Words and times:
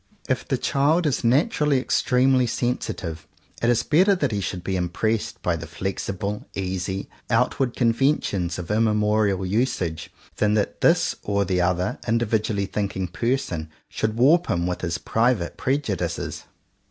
If 0.27 0.47
the 0.47 0.57
child 0.57 1.05
is 1.05 1.23
naturally 1.23 1.79
extremely 1.79 2.47
sensi 2.47 2.91
tive, 2.91 3.27
it 3.61 3.69
is 3.69 3.83
better 3.83 4.15
that 4.15 4.31
he 4.31 4.41
should 4.41 4.63
be 4.63 4.75
impressed 4.75 5.39
by 5.43 5.55
the 5.55 5.67
flexible, 5.67 6.47
easy, 6.55 7.07
outward 7.29 7.75
conventions 7.75 8.57
of 8.57 8.71
immemorial 8.71 9.45
usage, 9.45 10.11
than 10.37 10.55
that 10.55 10.81
this 10.81 11.17
or 11.21 11.45
the 11.45 11.61
other 11.61 11.99
individually 12.07 12.65
thinking 12.65 13.09
person 13.09 13.69
should 13.89 14.17
warp 14.17 14.47
him 14.47 14.65
with 14.65 14.81
his 14.81 14.97
private 14.97 15.55
prejudices. 15.55 16.45